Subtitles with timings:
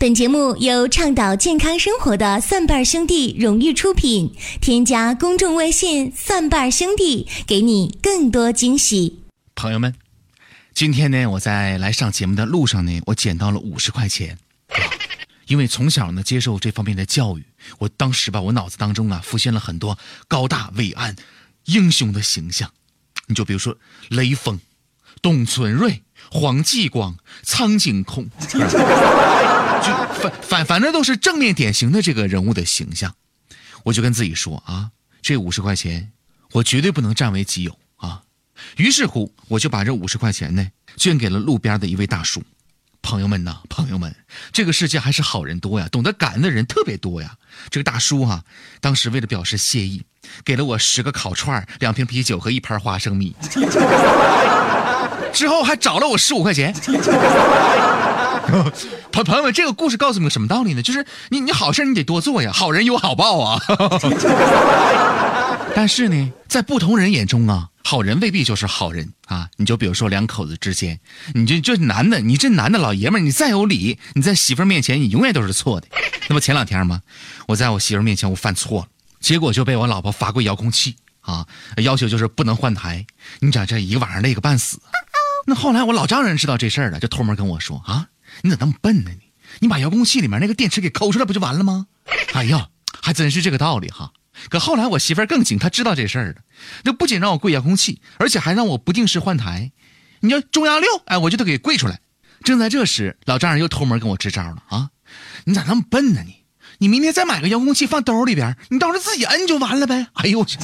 [0.00, 4.34] 本节目由倡导健康生活的蒜瓣兄弟荣誉出品。
[4.58, 9.20] 添加公众微信“蒜瓣兄弟”，给你更多惊喜。
[9.54, 9.94] 朋友们，
[10.72, 14.38] 今天呢，我在来上节目的路上呢，我捡到了五十块钱。
[15.48, 17.44] 因为从小呢接受这方面的教育，
[17.80, 21.14] 我当时吧，我脑子当中啊浮现了很多高大伟岸、
[21.66, 22.72] 英雄的形象。
[23.26, 23.76] 你就比如说
[24.08, 24.58] 雷锋、
[25.22, 26.02] 董存瑞。
[26.32, 28.60] 黄继光、苍井空， 就
[30.20, 33.16] 反反反正都是正面典型的这个人物的形象，
[33.84, 34.90] 我就跟自己说啊，
[35.22, 36.12] 这五十块钱
[36.52, 38.22] 我绝对不能占为己有啊。
[38.76, 42.44] 于是乎，我就把这五十块钱呢捐给了路边的一位大叔。
[43.02, 44.14] 朋友们呐，朋友们，
[44.52, 47.34] 这个世界还是好人多呀，懂得感恩的人特别多呀。
[47.70, 48.44] 这个大叔哈，
[48.80, 50.04] 当时为了表示谢意，
[50.44, 53.34] 给了我十个烤串、两瓶啤酒和一盘花生米。
[55.40, 56.70] 之后还找了我十五块钱，
[59.10, 60.82] 朋朋友们，这个故事告诉你们什么道理呢？
[60.82, 63.58] 就是你你好事你得多做呀，好人有好报啊。
[65.74, 69.48] 但是呢，在不同人眼中啊，好人未必就是好人啊。
[69.56, 71.00] 你就比如说两口子之间，
[71.32, 75.88] 你就就男的，你这男的老爷们儿，你再有理，你在媳妇儿面前你永远都是错的。
[76.28, 77.00] 那不前两天吗？
[77.46, 78.88] 我在我媳妇儿面前我犯错了，
[79.20, 81.46] 结果就被我老婆罚跪遥控器啊，
[81.78, 83.06] 要求就是不能换台。
[83.38, 84.78] 你讲这一个晚上累个半死。
[85.46, 88.08] 那后来我老丈人知道这事儿了，就偷摸跟我说啊，
[88.42, 89.10] 你咋那么笨呢？
[89.10, 91.86] 你你把遥控器里面那个电池给抠出来不就完了吗？
[92.34, 92.68] 哎呀，
[93.02, 94.12] 还真是这个道理哈。
[94.48, 96.36] 可后来我媳妇儿更紧，她知道这事儿了，
[96.84, 99.72] 那不仅让我跪遥控器，而且还让我不定时换台。
[100.20, 102.00] 你要中央六，哎，我就得给跪出来。
[102.44, 104.90] 正在这时，老丈人又偷摸跟我支招了啊，
[105.44, 106.20] 你咋那么笨呢？
[106.24, 106.40] 你
[106.78, 110.06] 你明天再买个遥控器放兜里边，你到时候自己摁就完了呗。
[110.14, 110.58] 哎呦我去！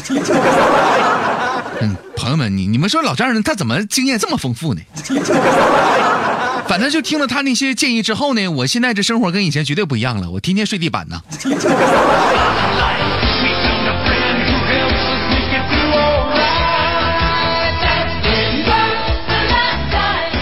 [1.81, 4.81] 嗯，朋友们，你你们说老丈人他怎么经验这么丰富呢？
[6.67, 10.31] 反正就听了他那些建议之后呢，我现在这生活跟以前绝对不一样了。
[10.31, 11.21] 我天天睡地板呢。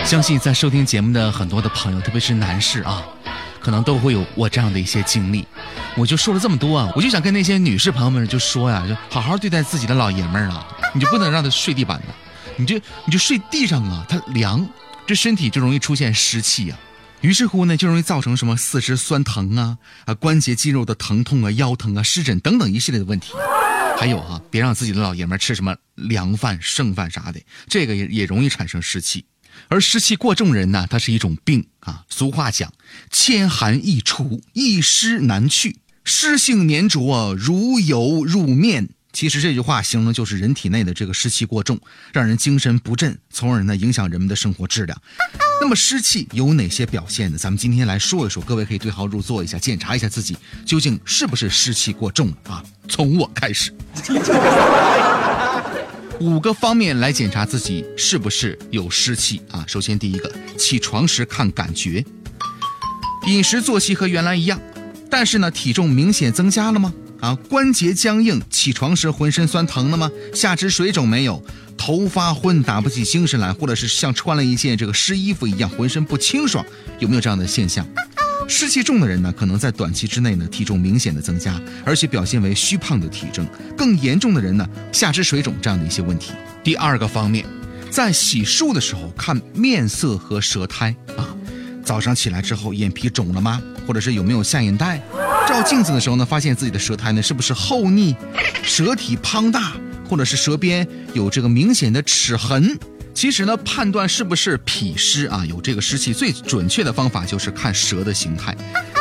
[0.05, 3.03] 相信在收听节目的很多的朋友，特别是男士啊。
[3.65, 5.47] 可能都会有我这样的一些经历，
[5.97, 12.15] 我就说了这么多啊，我就想跟那些女士朋友们就说呀，就好好对待自己的老爷们儿啊，你就不能让他睡地板呢，
[12.57, 12.77] 你就
[13.07, 14.69] 你就睡地上啊，他凉，
[15.07, 16.77] 这身体就容易出现湿气呀，
[17.23, 23.33] 于是乎呢，就容易造成什么四肢酸疼啊啊，关节肌肉的疼痛啊，腰疼啊，湿疹等等一系列的问题。
[23.97, 29.25] 还有啊，别让自己的老爷们儿吃什么凉饭、剩饭啥的，这个也也容易产生湿气。
[29.69, 32.05] 而湿气过重人呢，它是一种病啊。
[32.09, 32.73] 俗话讲，
[33.11, 38.89] 千寒易除，一湿难去，湿性粘着如油入面。
[39.13, 41.79] 其实这句话形容就是人体内的这个湿气过重，
[42.13, 45.03] 让人精神不振，从而呢影响人们的生活质量。
[45.61, 47.39] 那么湿气有哪些表现呢？
[47.39, 52.61] 咱们今天来说一说，各位可以对号入座一下，检查一下自己究竟是不是湿气过重啊。
[52.89, 53.73] 从我开始。
[56.21, 59.65] 五个方面来检查自己是不是有湿气啊。
[59.67, 62.05] 首先，第一个，起床时看感觉，
[63.27, 64.61] 饮食作息和原来一样，
[65.11, 66.93] 但是呢，体重明显增加了吗？
[67.21, 70.11] 啊，关节僵硬，起床时浑身酸疼了吗？
[70.35, 71.43] 下肢水肿没有？
[71.77, 76.65] 头发昏，打不起精神来，或者是像穿了一件这个湿衣服一样，浑身不清爽，
[77.01, 77.87] 有没有这样的现象？
[78.49, 83.47] 湿气重的人呢，可能在短期之内呢，体重明显的增加，而且表现为虚胖的体征。
[83.77, 86.33] 更严重的人呢，下肢水肿这样的一些问题。
[86.63, 87.45] 第二个方面，
[87.91, 91.35] 在洗漱的时候看面色和舌苔啊，
[91.85, 93.61] 早上起来之后眼皮肿了吗？
[93.87, 95.01] 或者是有没有下眼袋？
[95.47, 98.15] 照镜子的时候呢，发现自己的舌苔呢是不是厚腻，
[98.63, 99.73] 舌体胖大，
[100.09, 102.79] 或者是舌边有这个明显的齿痕？
[103.15, 108.55] 其实呢，判断是不是脾湿啊，有这个湿气，最准确的方法就是看舌的形态。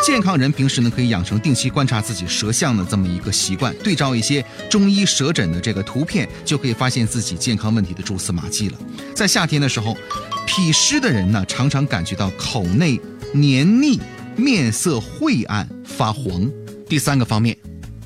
[0.05, 8.77] 健康人平时呢，可以养成定期观察自己舌象的这么一个习惯，对照一些中医舌诊的这个图片，就可以发现自己健康问题的蛛丝马迹了。
[9.15, 9.97] 在夏天的时候，
[10.45, 13.01] 脾湿的人呢，常常感觉到口内
[13.33, 13.99] 黏腻，
[14.35, 16.49] 面色晦暗发黄。
[16.87, 17.57] 第三个方面，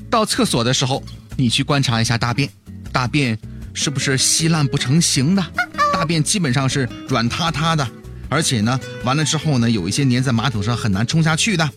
[0.08, 1.02] 到厕所的时候，
[1.36, 2.48] 你去观察一下大便，
[2.90, 3.38] 大便
[3.74, 5.44] 是不是稀烂不成形的？
[5.98, 7.84] 大便基本上是软塌塌的，
[8.28, 11.68] 而且呢，完了之后呢，有一些粘在马桶上很难冲下去的，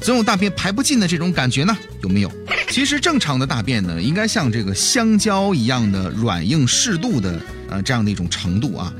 [0.00, 2.32] 总有大便排不进的这种感觉呢，有没有？
[2.68, 8.92] 其实正常的大便呢，应该像这个香蕉一样的软硬适度的，呃，这样的一种程度啊，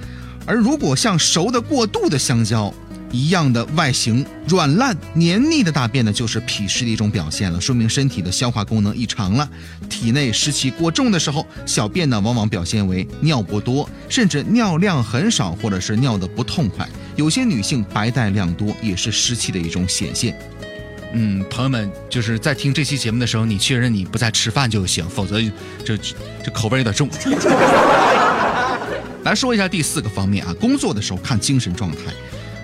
[0.46, 2.72] 而如果像熟的过度的香蕉。
[3.12, 9.48] 一样的外形软烂黏腻的大便呢，就是脾湿的一种表现了，说明身体的消化功能异常了。
[9.88, 16.88] 体内湿气过重的时候，小便呢往往表现为尿不多，甚至尿量很少，或者是尿的不痛快。
[17.16, 20.38] 有些女性白带量多，也是湿气的一种显现。
[21.12, 25.40] 嗯，朋友们，就是在听这期节目的时候，你确认你不在吃饭就行，否则
[25.84, 27.08] 这这口味有点重。
[29.24, 31.98] 来说一下第四个方面啊，工作的时候看精神状态，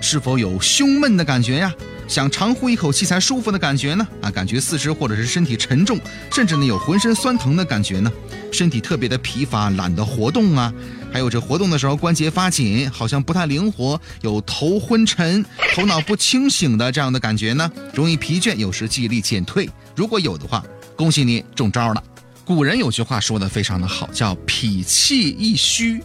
[0.01, 1.73] 是否有胸闷的感觉呀？
[2.09, 4.07] 想长呼一口气才舒服的感觉呢？
[4.23, 5.99] 啊，感觉四肢或者是身体沉重，
[6.31, 8.13] 甚至呢有浑身酸疼的感觉呢？
[8.53, 10.73] 身体特别的疲乏，懒得活动啊？
[11.13, 15.45] 还有这活动的时候关节发紧，好像不太灵活，有头昏沉、
[15.75, 17.69] 头脑不清醒的这样的感觉呢？
[17.93, 19.69] 容易疲倦，有时记忆力减退。
[19.97, 20.65] 如果有的话，
[20.95, 22.03] 恭喜你中招了。
[22.45, 26.01] 古人有句话说的非常的好，叫脾气一虚，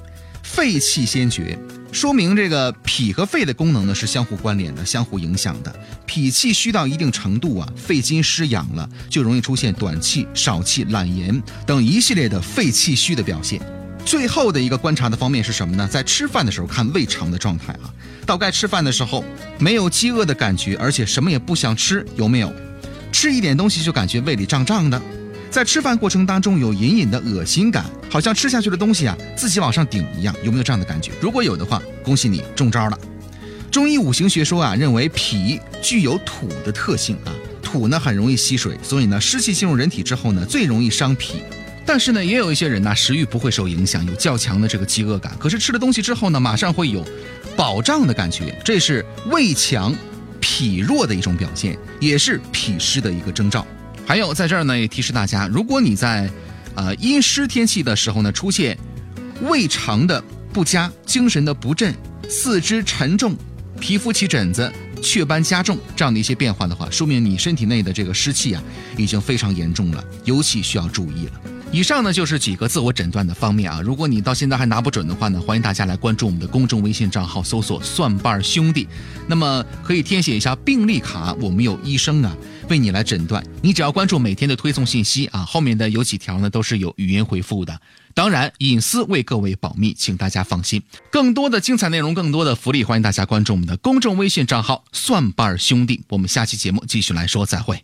[0.54, 1.58] 肺气先绝。
[1.94, 5.74] 说明这个脾和肺的功能呢是相互关联的、相互影响的。
[6.06, 13.62] 脾气虚到一定程度啊，肺经失养了，就容易出现短气、少气、懒言等一系列的肺气虚的表现。
[14.06, 15.88] 最后的一个观察的方面是什么呢？
[15.88, 17.88] 在吃饭的时候看胃肠的状态啊，
[18.26, 19.24] 到该吃饭的时候
[19.58, 22.54] 没有饥饿的感觉，而且什么也不想吃，有没有？
[23.12, 25.02] 吃一点东西就感觉胃里胀胀的。
[25.52, 31.12] 在吃饭过程当中有隐隐的恶心感，好像吃下去的东西啊自己往上顶一样，有没有这样的感觉？
[31.20, 32.98] 如果有的话，恭喜你中招了。
[33.70, 41.44] 中医五行学说啊认为脾具有土的特性啊，土呢很容易吸水，所以呢湿气进入人体之后呢最容易伤脾。
[41.86, 47.06] 但是呢也有一些人呢食欲不会受影响，有较强的这个饥饿感，可是吃了东西之后呢马上会有
[47.58, 49.94] 饱胀的感觉，这是胃强
[50.40, 53.68] 脾弱的一种表现，也是脾湿的一个征兆。
[54.12, 56.30] 还有，在这儿呢，也提示大家，如果你在，
[56.76, 58.78] 呃阴湿天气的时候呢，出现
[59.44, 60.22] 胃肠的
[60.52, 61.96] 不佳、精神的不振、
[62.30, 63.34] 四肢沉重、
[63.80, 64.70] 皮肤起疹子、
[65.02, 68.62] 雀斑加重这样的一些变化的话，说明你身体内的这个湿气啊，
[68.98, 71.51] 已经非常严重了，尤其需要注意了。
[71.74, 78.86] 以上呢就是几个自我诊断的方面啊，如果你到现在还拿不准的话呢，欢迎大家来关注我们的公众微信账号，搜索“蒜瓣兄弟”，
[79.26, 82.36] 那么可以填写一下病历卡，我们有医生啊
[82.68, 83.42] 为你来诊断。
[83.62, 87.80] 你只要关注每天的推送信息啊，后面的有几条呢都是有语音回复的，
[88.14, 90.84] 当然隐私为各位保密，请大家放心。
[91.10, 96.04] 更多的精彩内容，更多的福利，欢迎大家关注我们的公众微信账号“蒜瓣兄弟”。
[96.10, 97.82] 我们下期节目继续来说，再会。